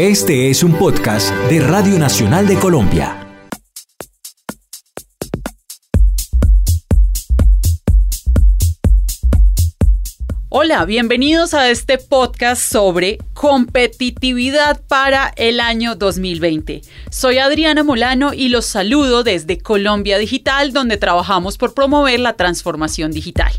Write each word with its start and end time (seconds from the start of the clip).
Este 0.00 0.48
es 0.48 0.62
un 0.62 0.72
podcast 0.78 1.30
de 1.50 1.60
Radio 1.60 1.98
Nacional 1.98 2.46
de 2.46 2.56
Colombia. 2.58 3.18
Hola, 10.48 10.86
bienvenidos 10.86 11.52
a 11.52 11.68
este 11.68 11.98
podcast 11.98 12.62
sobre 12.62 13.18
competitividad 13.34 14.80
para 14.88 15.34
el 15.36 15.60
año 15.60 15.96
2020. 15.96 16.80
Soy 17.10 17.36
Adriana 17.36 17.84
Molano 17.84 18.32
y 18.32 18.48
los 18.48 18.64
saludo 18.64 19.22
desde 19.22 19.58
Colombia 19.58 20.16
Digital, 20.16 20.72
donde 20.72 20.96
trabajamos 20.96 21.58
por 21.58 21.74
promover 21.74 22.20
la 22.20 22.36
transformación 22.36 23.10
digital. 23.10 23.52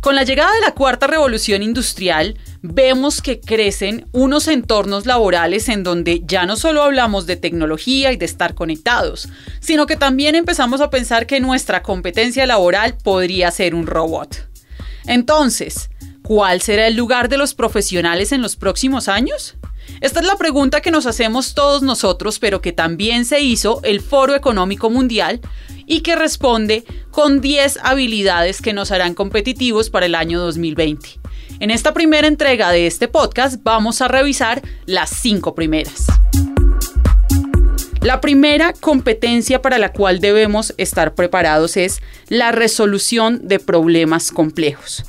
Con 0.00 0.16
la 0.16 0.24
llegada 0.24 0.52
de 0.54 0.62
la 0.62 0.74
cuarta 0.74 1.06
revolución 1.06 1.62
industrial, 1.62 2.36
vemos 2.62 3.22
que 3.22 3.40
crecen 3.40 4.06
unos 4.12 4.48
entornos 4.48 5.06
laborales 5.06 5.68
en 5.68 5.82
donde 5.82 6.22
ya 6.24 6.46
no 6.46 6.56
solo 6.56 6.82
hablamos 6.82 7.26
de 7.26 7.36
tecnología 7.36 8.12
y 8.12 8.16
de 8.16 8.26
estar 8.26 8.54
conectados, 8.54 9.28
sino 9.60 9.86
que 9.86 9.96
también 9.96 10.34
empezamos 10.34 10.80
a 10.80 10.90
pensar 10.90 11.26
que 11.26 11.40
nuestra 11.40 11.82
competencia 11.82 12.46
laboral 12.46 12.96
podría 13.02 13.50
ser 13.50 13.74
un 13.74 13.86
robot. 13.86 14.48
Entonces, 15.06 15.90
¿cuál 16.22 16.60
será 16.60 16.86
el 16.86 16.96
lugar 16.96 17.28
de 17.28 17.38
los 17.38 17.54
profesionales 17.54 18.32
en 18.32 18.42
los 18.42 18.56
próximos 18.56 19.08
años? 19.08 19.56
Esta 20.00 20.20
es 20.20 20.26
la 20.26 20.36
pregunta 20.36 20.80
que 20.80 20.90
nos 20.90 21.06
hacemos 21.06 21.54
todos 21.54 21.82
nosotros, 21.82 22.38
pero 22.38 22.60
que 22.60 22.72
también 22.72 23.24
se 23.24 23.40
hizo 23.40 23.80
el 23.82 24.00
Foro 24.00 24.34
Económico 24.34 24.88
Mundial 24.90 25.40
y 25.86 26.00
que 26.00 26.14
responde 26.14 26.84
con 27.10 27.40
10 27.40 27.78
habilidades 27.82 28.62
que 28.62 28.72
nos 28.72 28.92
harán 28.92 29.14
competitivos 29.14 29.90
para 29.90 30.06
el 30.06 30.14
año 30.14 30.40
2020. 30.40 31.19
En 31.60 31.70
esta 31.70 31.92
primera 31.92 32.26
entrega 32.26 32.70
de 32.70 32.86
este 32.86 33.06
podcast 33.06 33.62
vamos 33.62 34.00
a 34.00 34.08
revisar 34.08 34.62
las 34.86 35.10
cinco 35.10 35.54
primeras. 35.54 36.06
La 38.00 38.22
primera 38.22 38.72
competencia 38.72 39.60
para 39.60 39.76
la 39.76 39.92
cual 39.92 40.20
debemos 40.20 40.72
estar 40.78 41.14
preparados 41.14 41.76
es 41.76 42.00
la 42.30 42.50
resolución 42.50 43.46
de 43.46 43.58
problemas 43.58 44.32
complejos. 44.32 45.04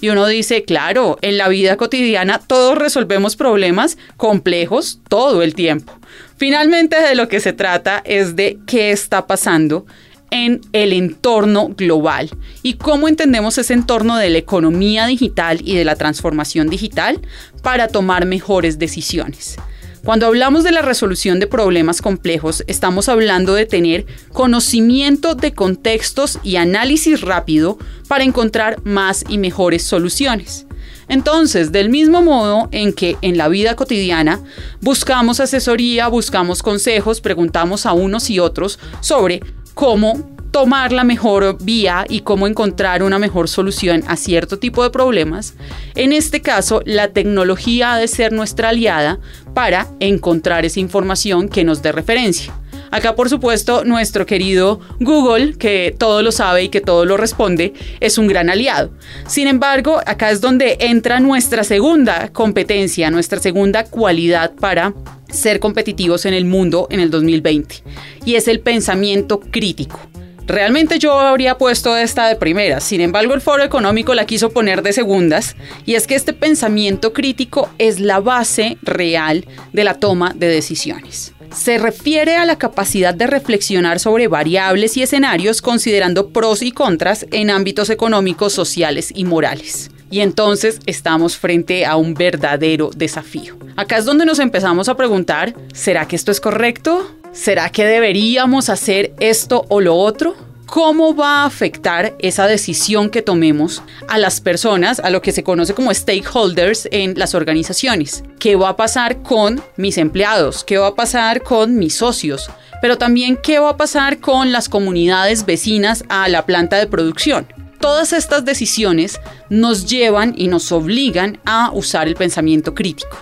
Y 0.00 0.10
uno 0.10 0.28
dice, 0.28 0.62
claro, 0.62 1.18
en 1.22 1.38
la 1.38 1.48
vida 1.48 1.76
cotidiana 1.76 2.38
todos 2.38 2.78
resolvemos 2.78 3.34
problemas 3.34 3.98
complejos 4.16 5.00
todo 5.08 5.42
el 5.42 5.56
tiempo. 5.56 5.92
Finalmente 6.36 7.00
de 7.00 7.16
lo 7.16 7.26
que 7.26 7.40
se 7.40 7.52
trata 7.52 8.00
es 8.04 8.36
de 8.36 8.60
qué 8.64 8.92
está 8.92 9.26
pasando 9.26 9.86
en 10.30 10.60
el 10.72 10.92
entorno 10.92 11.68
global 11.68 12.30
y 12.62 12.74
cómo 12.74 13.08
entendemos 13.08 13.58
ese 13.58 13.74
entorno 13.74 14.16
de 14.16 14.30
la 14.30 14.38
economía 14.38 15.06
digital 15.06 15.60
y 15.64 15.76
de 15.76 15.84
la 15.84 15.96
transformación 15.96 16.68
digital 16.68 17.20
para 17.62 17.88
tomar 17.88 18.26
mejores 18.26 18.78
decisiones. 18.78 19.56
Cuando 20.04 20.26
hablamos 20.26 20.62
de 20.62 20.70
la 20.70 20.82
resolución 20.82 21.40
de 21.40 21.48
problemas 21.48 22.00
complejos, 22.00 22.62
estamos 22.68 23.08
hablando 23.08 23.54
de 23.54 23.66
tener 23.66 24.06
conocimiento 24.32 25.34
de 25.34 25.52
contextos 25.52 26.38
y 26.44 26.56
análisis 26.56 27.22
rápido 27.22 27.76
para 28.06 28.22
encontrar 28.22 28.80
más 28.84 29.24
y 29.28 29.38
mejores 29.38 29.82
soluciones. 29.82 30.66
Entonces, 31.08 31.72
del 31.72 31.88
mismo 31.88 32.22
modo 32.22 32.68
en 32.70 32.92
que 32.92 33.16
en 33.20 33.36
la 33.36 33.48
vida 33.48 33.74
cotidiana 33.74 34.40
buscamos 34.80 35.40
asesoría, 35.40 36.06
buscamos 36.06 36.62
consejos, 36.62 37.20
preguntamos 37.20 37.84
a 37.84 37.92
unos 37.92 38.30
y 38.30 38.38
otros 38.38 38.78
sobre 39.00 39.40
cómo 39.76 40.26
tomar 40.52 40.90
la 40.90 41.04
mejor 41.04 41.58
vía 41.62 42.06
y 42.08 42.20
cómo 42.20 42.46
encontrar 42.46 43.02
una 43.02 43.18
mejor 43.18 43.46
solución 43.46 44.04
a 44.06 44.16
cierto 44.16 44.58
tipo 44.58 44.82
de 44.82 44.88
problemas, 44.88 45.52
en 45.94 46.14
este 46.14 46.40
caso 46.40 46.80
la 46.86 47.08
tecnología 47.08 47.92
ha 47.92 47.98
de 47.98 48.08
ser 48.08 48.32
nuestra 48.32 48.70
aliada 48.70 49.20
para 49.52 49.86
encontrar 50.00 50.64
esa 50.64 50.80
información 50.80 51.50
que 51.50 51.62
nos 51.62 51.82
dé 51.82 51.92
referencia. 51.92 52.54
Acá, 52.90 53.14
por 53.14 53.28
supuesto, 53.28 53.84
nuestro 53.84 54.24
querido 54.24 54.80
Google, 54.98 55.58
que 55.58 55.94
todo 55.96 56.22
lo 56.22 56.32
sabe 56.32 56.64
y 56.64 56.68
que 56.70 56.80
todo 56.80 57.04
lo 57.04 57.18
responde, 57.18 57.74
es 58.00 58.16
un 58.16 58.28
gran 58.28 58.48
aliado. 58.48 58.92
Sin 59.26 59.48
embargo, 59.48 60.00
acá 60.06 60.30
es 60.30 60.40
donde 60.40 60.78
entra 60.80 61.20
nuestra 61.20 61.64
segunda 61.64 62.30
competencia, 62.32 63.10
nuestra 63.10 63.40
segunda 63.40 63.84
cualidad 63.84 64.54
para 64.54 64.94
ser 65.28 65.60
competitivos 65.60 66.26
en 66.26 66.34
el 66.34 66.44
mundo 66.44 66.86
en 66.90 67.00
el 67.00 67.10
2020, 67.10 67.82
y 68.24 68.34
es 68.34 68.48
el 68.48 68.60
pensamiento 68.60 69.40
crítico. 69.40 70.00
Realmente 70.46 71.00
yo 71.00 71.18
habría 71.18 71.58
puesto 71.58 71.96
esta 71.96 72.28
de 72.28 72.36
primera, 72.36 72.80
sin 72.80 73.00
embargo 73.00 73.34
el 73.34 73.40
Foro 73.40 73.64
Económico 73.64 74.14
la 74.14 74.26
quiso 74.26 74.50
poner 74.50 74.82
de 74.82 74.92
segundas, 74.92 75.56
y 75.84 75.94
es 75.94 76.06
que 76.06 76.14
este 76.14 76.32
pensamiento 76.32 77.12
crítico 77.12 77.68
es 77.78 77.98
la 77.98 78.20
base 78.20 78.78
real 78.82 79.44
de 79.72 79.84
la 79.84 79.94
toma 79.94 80.32
de 80.36 80.46
decisiones. 80.46 81.32
Se 81.52 81.78
refiere 81.78 82.36
a 82.36 82.44
la 82.44 82.58
capacidad 82.58 83.14
de 83.14 83.26
reflexionar 83.26 83.98
sobre 83.98 84.28
variables 84.28 84.96
y 84.96 85.02
escenarios 85.02 85.62
considerando 85.62 86.28
pros 86.28 86.62
y 86.62 86.70
contras 86.70 87.26
en 87.32 87.50
ámbitos 87.50 87.90
económicos, 87.90 88.52
sociales 88.52 89.12
y 89.14 89.24
morales. 89.24 89.90
Y 90.10 90.20
entonces 90.20 90.80
estamos 90.86 91.36
frente 91.36 91.84
a 91.84 91.96
un 91.96 92.14
verdadero 92.14 92.90
desafío. 92.94 93.56
Acá 93.76 93.98
es 93.98 94.04
donde 94.04 94.24
nos 94.24 94.38
empezamos 94.38 94.88
a 94.88 94.96
preguntar, 94.96 95.54
¿será 95.74 96.06
que 96.06 96.16
esto 96.16 96.30
es 96.30 96.40
correcto? 96.40 97.16
¿Será 97.32 97.68
que 97.70 97.84
deberíamos 97.84 98.70
hacer 98.70 99.12
esto 99.20 99.66
o 99.68 99.80
lo 99.80 99.96
otro? 99.96 100.34
¿Cómo 100.66 101.14
va 101.14 101.42
a 101.42 101.46
afectar 101.46 102.16
esa 102.18 102.48
decisión 102.48 103.08
que 103.08 103.22
tomemos 103.22 103.82
a 104.08 104.18
las 104.18 104.40
personas, 104.40 104.98
a 104.98 105.10
lo 105.10 105.22
que 105.22 105.30
se 105.30 105.44
conoce 105.44 105.74
como 105.74 105.94
stakeholders 105.94 106.88
en 106.90 107.16
las 107.16 107.34
organizaciones? 107.34 108.24
¿Qué 108.40 108.56
va 108.56 108.70
a 108.70 108.76
pasar 108.76 109.22
con 109.22 109.62
mis 109.76 109.96
empleados? 109.96 110.64
¿Qué 110.64 110.78
va 110.78 110.88
a 110.88 110.94
pasar 110.94 111.42
con 111.42 111.76
mis 111.76 111.94
socios? 111.94 112.50
Pero 112.82 112.98
también 112.98 113.38
qué 113.40 113.58
va 113.58 113.70
a 113.70 113.76
pasar 113.76 114.18
con 114.18 114.50
las 114.50 114.68
comunidades 114.68 115.46
vecinas 115.46 116.04
a 116.08 116.28
la 116.28 116.46
planta 116.46 116.78
de 116.78 116.88
producción. 116.88 117.46
Todas 117.86 118.12
estas 118.12 118.44
decisiones 118.44 119.20
nos 119.48 119.86
llevan 119.86 120.34
y 120.36 120.48
nos 120.48 120.72
obligan 120.72 121.38
a 121.44 121.70
usar 121.72 122.08
el 122.08 122.16
pensamiento 122.16 122.74
crítico. 122.74 123.16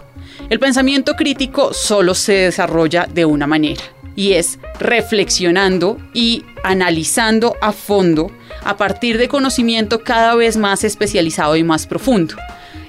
El 0.48 0.58
pensamiento 0.58 1.16
crítico 1.16 1.75
solo 1.75 2.14
se 2.14 2.32
desarrolla 2.32 3.06
de 3.12 3.26
una 3.26 3.47
manera 3.47 3.82
y 4.16 4.32
es 4.32 4.58
reflexionando 4.80 5.98
y 6.14 6.47
analizando 6.64 7.56
a 7.60 7.72
fondo 7.72 8.30
a 8.62 8.78
partir 8.78 9.19
de 9.19 9.28
conocimiento 9.28 10.02
cada 10.02 10.34
vez 10.34 10.56
más 10.56 10.82
especializado 10.82 11.56
y 11.56 11.62
más 11.62 11.86
profundo. 11.86 12.34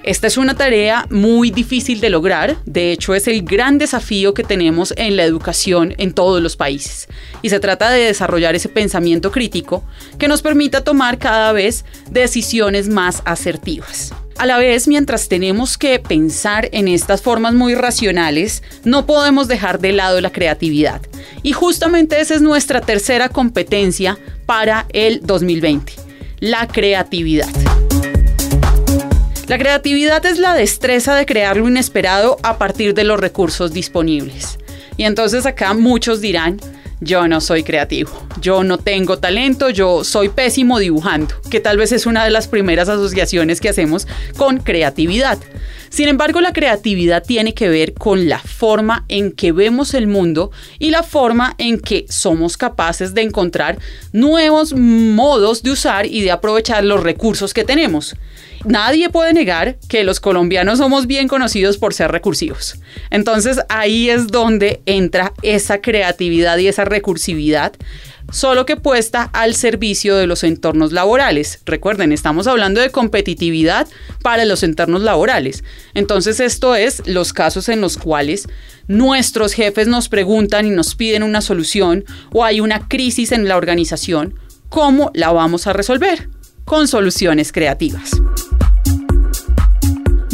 Esta 0.06 0.28
es 0.28 0.38
una 0.38 0.54
tarea 0.54 1.08
muy 1.10 1.50
difícil 1.50 2.00
de 2.00 2.12
lograr, 2.12 2.58
de 2.68 2.92
hecho 2.92 3.16
es 3.16 3.28
el 3.28 3.42
gran 3.42 3.80
desafío 3.80 4.36
que 4.36 4.44
tenemos 4.44 4.94
en 4.98 5.18
la 5.18 5.24
educación 5.24 5.96
en 5.98 6.14
todos 6.14 6.44
los 6.44 6.56
países. 6.56 7.08
Y 7.42 7.50
se 7.50 7.60
trata 7.60 7.90
de 7.90 8.06
desarrollar 8.06 8.54
ese 8.54 8.70
pensamiento 8.70 9.32
crítico 9.32 9.84
que 10.20 10.28
nos 10.28 10.44
permita 10.44 10.84
tomar 10.84 11.18
cada 11.18 11.54
vez 11.54 11.86
decisiones 12.12 12.88
más 12.88 13.24
asertivas. 13.26 14.14
A 14.38 14.46
la 14.46 14.60
vez, 14.60 14.88
mientras 14.88 15.28
tenemos 15.28 15.76
que 15.76 15.98
pensar 15.98 16.70
en 16.72 16.88
estas 16.88 17.24
formas 17.24 17.56
muy 17.56 17.74
racionales, 17.74 18.62
no 18.84 19.08
podemos 19.08 19.48
dejar 19.48 19.80
de 19.80 19.92
lado 19.92 20.22
la 20.22 20.32
creatividad. 20.32 21.02
Y 21.42 21.54
justamente 21.54 22.22
esa 22.22 22.36
es 22.36 22.44
nuestra 22.44 22.80
tercera 22.80 23.30
competencia 23.30 24.20
para 24.46 24.86
el 24.90 25.22
2020, 25.26 25.94
la 26.42 26.68
creatividad. 26.68 27.50
La 29.48 29.60
creatividad 29.60 30.26
es 30.26 30.40
la 30.40 30.56
destreza 30.56 31.14
de 31.14 31.28
crear 31.28 31.56
lo 31.58 31.68
inesperado 31.68 32.38
a 32.42 32.58
partir 32.58 32.96
de 32.96 33.04
los 33.04 33.20
recursos 33.20 33.72
disponibles. 33.72 34.58
Y 34.98 35.04
entonces 35.04 35.46
acá 35.46 35.76
muchos 35.76 36.20
dirán, 36.20 36.60
yo 37.00 37.28
no 37.28 37.40
soy 37.42 37.62
creativo, 37.62 38.10
yo 38.42 38.64
no 38.64 38.80
tengo 38.80 39.20
talento, 39.20 39.70
yo 39.70 40.04
soy 40.04 40.30
pésimo 40.30 40.80
dibujando, 40.80 41.36
que 41.52 41.60
tal 41.60 41.78
vez 41.78 41.92
es 41.92 42.08
una 42.08 42.24
de 42.24 42.32
las 42.32 42.48
primeras 42.48 42.90
asociaciones 42.90 43.62
que 43.62 43.70
hacemos 43.70 44.08
con 44.36 44.58
creatividad. 44.58 45.38
Sin 45.90 46.08
embargo, 46.08 46.42
la 46.42 46.52
creatividad 46.52 47.24
tiene 47.24 47.54
que 47.54 47.70
ver 47.70 47.94
con 47.94 48.28
la 48.28 48.40
forma 48.40 49.06
en 49.10 49.32
que 49.32 49.52
vemos 49.52 49.94
el 49.94 50.08
mundo 50.08 50.50
y 50.80 50.90
la 50.90 51.04
forma 51.04 51.54
en 51.60 51.80
que 51.80 52.08
somos 52.10 52.58
capaces 52.58 53.14
de 53.14 53.22
encontrar 53.22 53.78
nuevos 54.12 54.74
modos 54.74 55.62
de 55.62 55.70
usar 55.70 56.08
y 56.08 56.24
de 56.24 56.32
aprovechar 56.32 56.84
los 56.84 57.04
recursos 57.04 57.54
que 57.54 57.64
tenemos 57.64 58.16
nadie 58.66 59.10
puede 59.10 59.34
negar 59.34 59.78
que 59.88 60.04
los 60.04 60.20
colombianos 60.20 60.80
somos 60.80 61.08
bien 61.08 61.28
conocidos 61.28 61.78
por 61.78 61.94
ser 61.94 62.12
recursivos. 62.12 62.80
Entonces 63.10 63.60
ahí 63.70 64.10
es 64.10 64.28
donde 64.28 64.82
entra 64.86 65.34
esa 65.42 65.82
creatividad 65.82 66.58
y 66.58 66.68
esa 66.68 66.86
recursividad 66.86 67.74
solo 68.32 68.66
que 68.66 68.76
puesta 68.76 69.24
al 69.34 69.56
servicio 69.56 70.16
de 70.16 70.28
los 70.28 70.44
entornos 70.44 70.92
laborales. 70.92 71.60
Recuerden, 71.66 72.12
estamos 72.12 72.48
hablando 72.48 72.82
de 72.82 72.90
competitividad 72.90 73.88
para 74.22 74.46
los 74.46 74.64
entornos 74.64 75.02
laborales. 75.02 75.64
Entonces 75.94 76.40
esto 76.40 76.76
es 76.76 77.04
los 77.06 77.34
casos 77.34 77.70
en 77.70 77.82
los 77.82 77.98
cuales 77.98 78.48
nuestros 78.88 79.54
jefes 79.54 79.88
nos 79.88 80.10
preguntan 80.10 80.66
y 80.66 80.70
nos 80.70 80.96
piden 80.96 81.24
una 81.24 81.42
solución 81.42 82.06
o 82.32 82.44
hay 82.44 82.60
una 82.60 82.88
crisis 82.88 83.32
en 83.32 83.48
la 83.48 83.58
organización, 83.58 84.36
¿cómo 84.70 85.12
la 85.14 85.32
vamos 85.32 85.68
a 85.68 85.74
resolver? 85.74 86.30
Con 86.66 86.88
soluciones 86.88 87.52
creativas. 87.52 88.12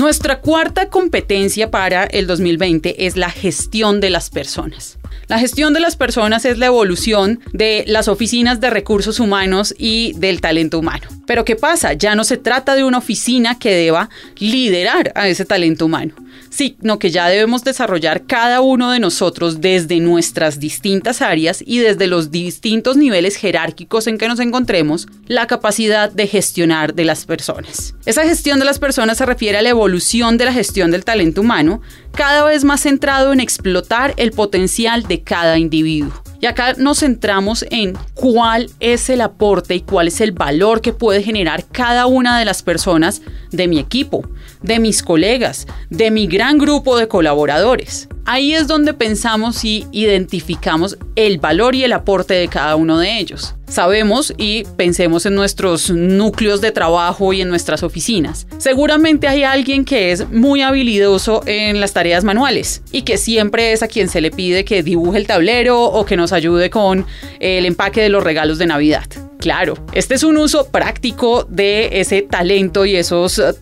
Nuestra 0.02 0.40
cuarta 0.40 0.90
competencia 0.90 1.70
para 1.70 2.06
el 2.06 2.26
2020 2.26 3.06
es 3.06 3.18
la 3.18 3.30
gestión 3.30 4.00
de 4.00 4.10
las 4.10 4.32
personas. 4.32 4.98
La 5.28 5.38
gestión 5.38 5.76
de 5.76 5.80
las 5.80 5.96
personas 5.96 6.44
es 6.46 6.58
la 6.58 6.66
evolución 6.66 7.40
de 7.54 7.84
las 7.86 8.08
oficinas 8.08 8.60
de 8.60 8.72
recursos 8.72 9.20
humanos 9.20 9.76
y 9.78 10.14
del 10.14 10.42
talento 10.42 10.80
humano. 10.80 11.08
Pero 11.28 11.46
¿qué 11.46 11.56
pasa? 11.56 11.94
Ya 11.94 12.16
no 12.16 12.24
se 12.24 12.38
trata 12.38 12.74
de 12.74 12.84
una 12.84 12.98
oficina 12.98 13.60
que 13.60 13.76
deba 13.76 14.10
liderar 14.40 15.12
a 15.14 15.28
ese 15.28 15.46
talento 15.46 15.86
humano 15.86 16.16
sino 16.52 17.00
que 17.00 17.10
ya 17.10 17.28
debemos 17.28 17.64
desarrollar 17.64 18.28
cada 18.28 18.62
uno 18.62 18.92
de 18.92 19.00
nosotros 19.00 19.62
desde 19.62 20.00
nuestras 20.00 20.60
distintas 20.60 21.24
áreas 21.24 21.64
y 21.66 21.80
desde 21.80 22.06
los 22.06 22.30
distintos 22.30 22.98
niveles 22.98 23.38
jerárquicos 23.38 24.06
en 24.06 24.20
que 24.20 24.28
nos 24.28 24.40
encontremos, 24.40 25.08
la 25.26 25.48
capacidad 25.48 26.12
de 26.12 26.28
gestionar 26.28 26.94
de 26.94 27.06
las 27.06 27.26
personas. 27.26 27.96
Esa 28.06 28.24
gestión 28.24 28.60
de 28.60 28.66
las 28.66 28.78
personas 28.78 29.18
se 29.18 29.26
refiere 29.26 29.58
a 29.58 29.62
la 29.62 29.70
evolución 29.70 30.38
de 30.38 30.46
la 30.46 30.54
gestión 30.54 30.92
del 30.92 31.06
talento 31.06 31.42
humano, 31.42 31.82
cada 32.14 32.44
vez 32.44 32.64
más 32.64 32.82
centrado 32.82 33.34
en 33.34 33.40
explotar 33.40 34.14
el 34.18 34.32
potencial 34.32 35.04
de 35.04 35.24
cada 35.24 35.58
individuo. 35.58 36.21
Y 36.42 36.48
acá 36.48 36.74
nos 36.76 37.02
centramos 37.02 37.64
en 37.70 37.94
cuál 38.16 38.72
es 38.80 39.12
el 39.12 39.22
aporte 39.22 39.76
y 39.76 39.82
cuál 39.82 40.08
es 40.08 40.22
el 40.22 40.32
valor 40.32 40.82
que 40.82 40.92
puede 40.92 41.22
generar 41.22 41.66
cada 41.72 42.08
una 42.08 42.40
de 42.40 42.46
las 42.46 42.64
personas 42.64 43.22
de 43.52 43.68
mi 43.68 43.78
equipo, 43.78 44.28
de 44.64 44.80
mis 44.80 45.04
colegas, 45.04 45.68
de 45.92 46.10
mi 46.10 46.26
gran 46.26 46.58
grupo 46.58 46.98
de 46.98 47.08
colaboradores. 47.08 48.10
Ahí 48.26 48.54
es 48.54 48.68
donde 48.68 48.94
pensamos 48.94 49.64
y 49.66 49.88
identificamos 49.92 50.98
el 51.16 51.40
valor 51.40 51.76
y 51.76 51.84
el 51.84 51.94
aporte 51.94 52.34
de 52.34 52.48
cada 52.48 52.76
uno 52.76 52.98
de 52.98 53.18
ellos. 53.20 53.56
Sabemos 53.68 54.34
y 54.38 54.64
pensemos 54.76 55.26
en 55.26 55.36
nuestros 55.36 55.90
núcleos 55.90 56.62
de 56.62 56.72
trabajo 56.72 57.34
y 57.34 57.42
en 57.42 57.50
nuestras 57.50 57.84
oficinas. 57.84 58.48
Seguramente 58.58 59.28
hay 59.28 59.44
alguien 59.44 59.86
que 59.86 60.12
es 60.12 60.30
muy 60.30 60.62
habilidoso 60.62 61.42
en 61.46 61.80
las 61.80 61.94
tareas 61.94 62.24
manuales 62.24 62.84
y 62.92 63.04
que 63.04 63.18
siempre 63.18 63.72
es 63.72 63.82
a 63.82 63.88
quien 63.88 64.10
se 64.10 64.22
le 64.22 64.30
pide 64.30 64.66
que 64.66 64.84
dibuje 64.84 65.18
el 65.18 65.28
tablero 65.28 65.84
o 65.84 66.06
que 66.06 66.18
nos 66.18 66.34
ayude 66.34 66.70
con 66.70 67.06
el 67.40 67.66
empaque 67.66 68.02
de 68.02 68.10
los 68.10 68.24
regalos 68.24 68.58
de 68.58 68.68
Navidad. 68.68 69.06
Claro, 69.42 69.74
este 69.94 70.14
es 70.14 70.24
un 70.24 70.38
uso 70.38 70.68
práctico 70.68 71.48
de 71.50 72.00
ese 72.00 72.22
talento 72.22 72.86
y 72.86 72.96
esos 72.96 73.40
eh, 73.40 73.54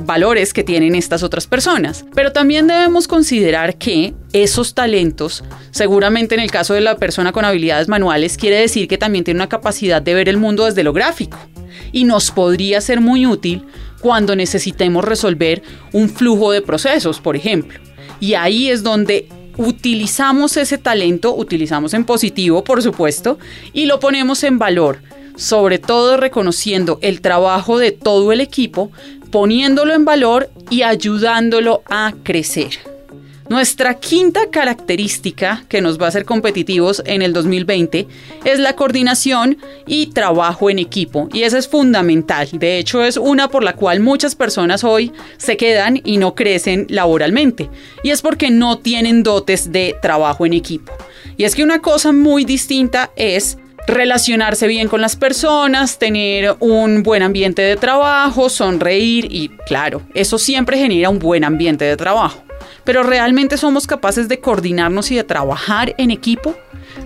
valores 0.00 0.54
que 0.54 0.64
tienen 0.64 0.94
estas 0.94 1.22
otras 1.22 1.46
personas. 1.46 2.06
Pero 2.14 2.32
también 2.32 2.66
debemos 2.66 3.06
considerar 3.06 3.76
que 3.76 4.14
esos 4.32 4.72
talentos, 4.72 5.44
seguramente 5.72 6.34
en 6.34 6.40
el 6.40 6.50
caso 6.50 6.72
de 6.72 6.80
la 6.80 6.96
persona 6.96 7.32
con 7.32 7.44
habilidades 7.44 7.86
manuales, 7.86 8.38
quiere 8.38 8.56
decir 8.56 8.88
que 8.88 8.96
también 8.96 9.24
tiene 9.24 9.36
una 9.36 9.50
capacidad 9.50 10.00
de 10.00 10.14
ver 10.14 10.30
el 10.30 10.38
mundo 10.38 10.64
desde 10.64 10.82
lo 10.82 10.94
gráfico. 10.94 11.36
Y 11.92 12.04
nos 12.04 12.30
podría 12.30 12.80
ser 12.80 13.02
muy 13.02 13.26
útil 13.26 13.66
cuando 14.00 14.36
necesitemos 14.36 15.04
resolver 15.04 15.62
un 15.92 16.08
flujo 16.08 16.50
de 16.50 16.62
procesos, 16.62 17.20
por 17.20 17.36
ejemplo. 17.36 17.78
Y 18.20 18.32
ahí 18.32 18.70
es 18.70 18.82
donde 18.82 19.28
utilizamos 19.58 20.56
ese 20.56 20.78
talento, 20.78 21.34
utilizamos 21.34 21.92
en 21.92 22.04
positivo, 22.04 22.64
por 22.64 22.82
supuesto, 22.82 23.38
y 23.74 23.84
lo 23.84 24.00
ponemos 24.00 24.42
en 24.42 24.58
valor 24.58 25.00
sobre 25.36 25.78
todo 25.78 26.16
reconociendo 26.16 26.98
el 27.02 27.20
trabajo 27.20 27.78
de 27.78 27.92
todo 27.92 28.32
el 28.32 28.40
equipo, 28.40 28.90
poniéndolo 29.30 29.94
en 29.94 30.04
valor 30.04 30.50
y 30.70 30.82
ayudándolo 30.82 31.82
a 31.88 32.14
crecer. 32.22 32.96
Nuestra 33.48 33.94
quinta 33.94 34.50
característica 34.50 35.64
que 35.68 35.80
nos 35.80 36.00
va 36.00 36.06
a 36.06 36.08
hacer 36.08 36.24
competitivos 36.24 37.00
en 37.06 37.22
el 37.22 37.32
2020 37.32 38.08
es 38.44 38.58
la 38.58 38.74
coordinación 38.74 39.58
y 39.86 40.06
trabajo 40.06 40.68
en 40.68 40.80
equipo. 40.80 41.28
Y 41.32 41.42
eso 41.42 41.56
es 41.56 41.68
fundamental. 41.68 42.48
De 42.52 42.78
hecho, 42.78 43.04
es 43.04 43.16
una 43.16 43.48
por 43.48 43.62
la 43.62 43.76
cual 43.76 44.00
muchas 44.00 44.34
personas 44.34 44.82
hoy 44.82 45.12
se 45.36 45.56
quedan 45.56 46.00
y 46.04 46.16
no 46.16 46.34
crecen 46.34 46.86
laboralmente. 46.88 47.70
Y 48.02 48.10
es 48.10 48.20
porque 48.20 48.50
no 48.50 48.78
tienen 48.78 49.22
dotes 49.22 49.70
de 49.70 49.94
trabajo 50.02 50.44
en 50.44 50.52
equipo. 50.52 50.92
Y 51.36 51.44
es 51.44 51.54
que 51.54 51.62
una 51.62 51.80
cosa 51.80 52.10
muy 52.10 52.44
distinta 52.44 53.12
es 53.14 53.58
relacionarse 53.86 54.66
bien 54.66 54.88
con 54.88 55.00
las 55.00 55.16
personas, 55.16 55.98
tener 55.98 56.56
un 56.60 57.02
buen 57.02 57.22
ambiente 57.22 57.62
de 57.62 57.76
trabajo, 57.76 58.48
sonreír 58.48 59.26
y 59.30 59.48
claro, 59.66 60.02
eso 60.14 60.38
siempre 60.38 60.78
genera 60.78 61.10
un 61.10 61.18
buen 61.18 61.44
ambiente 61.44 61.84
de 61.84 61.96
trabajo. 61.96 62.42
Pero 62.84 63.02
realmente 63.02 63.56
somos 63.56 63.86
capaces 63.86 64.28
de 64.28 64.40
coordinarnos 64.40 65.10
y 65.10 65.16
de 65.16 65.24
trabajar 65.24 65.94
en 65.98 66.10
equipo, 66.10 66.54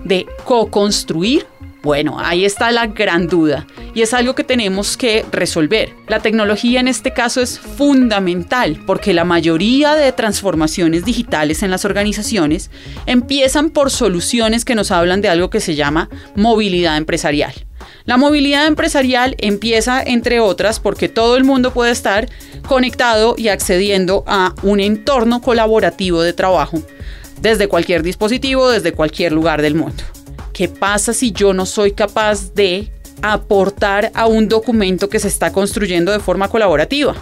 de 0.05 0.27
co-construir 0.45 1.47
bueno, 1.83 2.19
ahí 2.21 2.45
está 2.45 2.71
la 2.71 2.87
gran 2.87 3.27
duda 3.27 3.67
y 3.95 4.03
es 4.03 4.15
algo 4.15 4.35
que 4.35 4.45
tenemos 4.45 4.97
que 4.97 5.25
resolver. 5.33 5.95
La 6.09 6.21
tecnología 6.21 6.81
en 6.81 6.89
este 6.89 7.13
caso 7.13 7.41
es 7.41 7.59
fundamental 7.59 8.83
porque 8.87 9.15
la 9.15 9.25
mayoría 9.25 9.95
de 9.95 10.13
transformaciones 10.13 11.05
digitales 11.05 11.63
en 11.63 11.71
las 11.71 11.85
organizaciones 11.85 12.71
empiezan 13.07 13.71
por 13.71 13.91
soluciones 13.91 14.65
que 14.65 14.75
nos 14.75 14.91
hablan 14.91 15.21
de 15.21 15.29
algo 15.29 15.51
que 15.51 15.61
se 15.61 15.75
llama 15.75 16.09
movilidad 16.35 16.97
empresarial. 16.97 17.53
La 18.05 18.17
movilidad 18.17 18.67
empresarial 18.67 19.37
empieza, 19.39 20.03
entre 20.03 20.41
otras, 20.41 20.81
porque 20.81 21.09
todo 21.09 21.37
el 21.37 21.45
mundo 21.45 21.73
puede 21.73 21.93
estar 21.93 22.29
conectado 22.67 23.35
y 23.37 23.49
accediendo 23.49 24.25
a 24.27 24.55
un 24.63 24.81
entorno 24.81 25.41
colaborativo 25.41 26.23
de 26.23 26.33
trabajo 26.33 26.83
desde 27.41 27.69
cualquier 27.69 28.03
dispositivo, 28.03 28.69
desde 28.71 28.93
cualquier 28.93 29.33
lugar 29.33 29.63
del 29.63 29.75
mundo. 29.75 30.03
¿Qué 30.53 30.69
pasa 30.69 31.13
si 31.13 31.33
yo 31.33 31.53
no 31.53 31.67
soy 31.67 31.93
capaz 31.93 32.53
de 32.55 32.91
aportar 33.23 34.11
a 34.15 34.27
un 34.27 34.49
documento 34.49 35.09
que 35.09 35.19
se 35.19 35.29
está 35.29 35.53
construyendo 35.53 36.13
de 36.13 36.21
forma 36.21 36.49
colaborativa? 36.49 37.15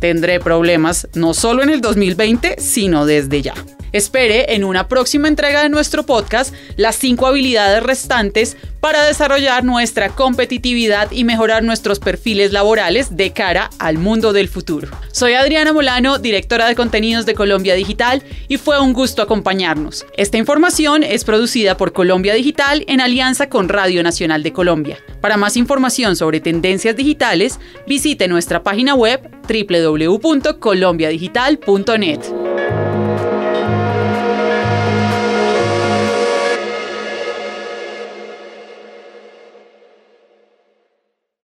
Tendré 0.00 0.40
problemas 0.40 1.08
no 1.14 1.34
solo 1.34 1.62
en 1.62 1.70
el 1.70 1.80
2020, 1.80 2.56
sino 2.58 3.06
desde 3.06 3.42
ya. 3.42 3.54
Espere 3.92 4.54
en 4.54 4.64
una 4.64 4.88
próxima 4.88 5.28
entrega 5.28 5.62
de 5.62 5.68
nuestro 5.68 6.04
podcast 6.04 6.54
las 6.76 6.96
cinco 6.96 7.26
habilidades 7.26 7.82
restantes 7.82 8.56
para 8.80 9.04
desarrollar 9.04 9.64
nuestra 9.64 10.10
competitividad 10.10 11.10
y 11.10 11.24
mejorar 11.24 11.64
nuestros 11.64 11.98
perfiles 11.98 12.52
laborales 12.52 13.16
de 13.16 13.32
cara 13.32 13.70
al 13.78 13.98
mundo 13.98 14.32
del 14.32 14.48
futuro. 14.48 14.88
Soy 15.12 15.34
Adriana 15.34 15.72
Molano, 15.72 16.18
directora 16.18 16.68
de 16.68 16.76
contenidos 16.76 17.26
de 17.26 17.34
Colombia 17.34 17.74
Digital, 17.74 18.22
y 18.46 18.56
fue 18.56 18.80
un 18.80 18.92
gusto 18.92 19.22
acompañarnos. 19.22 20.06
Esta 20.16 20.38
información 20.38 21.02
es 21.02 21.24
producida 21.24 21.76
por 21.76 21.92
Colombia 21.92 22.34
Digital 22.34 22.84
en 22.86 23.00
alianza 23.00 23.48
con 23.48 23.68
Radio 23.68 24.02
Nacional 24.02 24.42
de 24.42 24.52
Colombia. 24.52 24.98
Para 25.20 25.36
más 25.36 25.56
información 25.56 26.16
sobre 26.16 26.40
tendencias 26.40 26.96
digitales, 26.96 27.60
visite 27.86 28.26
nuestra 28.28 28.62
página 28.62 28.94
web 28.94 29.20
www.colombiadigital.net. 29.48 32.47